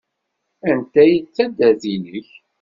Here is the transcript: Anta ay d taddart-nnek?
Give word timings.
Anta 0.69 0.99
ay 1.03 1.13
d 1.23 1.27
taddart-nnek? 1.35 2.29